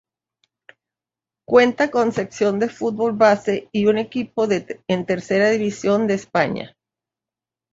Cuenta 1.47 1.91
con 1.91 2.11
sección 2.11 2.57
de 2.57 2.69
fútbol 2.69 3.11
base 3.15 3.69
y 3.71 3.85
un 3.85 3.99
equipo 3.99 4.47
en 4.49 5.05
Tercera 5.05 5.51
División 5.51 6.07
de 6.07 6.15
España. 6.15 6.75